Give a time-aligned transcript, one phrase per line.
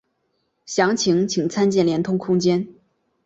[0.65, 2.67] 详情请参见连通空间。